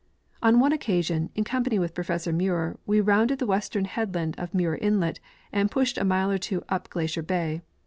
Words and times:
On 0.41 0.59
one 0.59 0.71
occasion, 0.73 1.29
in 1.35 1.43
company 1.43 1.77
Avith 1.77 1.93
Professor 1.93 2.33
Muir, 2.33 2.79
Ave 2.89 3.01
rounded 3.01 3.37
the 3.37 3.45
Avestern 3.45 3.85
headland 3.85 4.33
of 4.39 4.51
Muir 4.51 4.73
inlet 4.81 5.19
and 5.51 5.69
pushed 5.69 5.99
a 5.99 6.03
mile 6.03 6.31
or 6.31 6.39
tAvo 6.39 6.63
up 6.69 6.89
Glacier 6.89 7.21
bay. 7.21 7.61